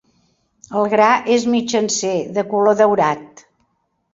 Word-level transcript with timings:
El 0.79 0.87
gra 0.93 1.09
és 1.35 1.45
mitjancer, 1.57 2.15
de 2.39 2.45
color 2.55 2.81
daurat. 2.81 3.45